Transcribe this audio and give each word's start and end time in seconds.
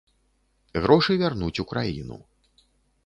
Грошы 0.85 1.17
вярнуць 1.25 1.53
у 1.65 1.67
краіну. 1.75 2.17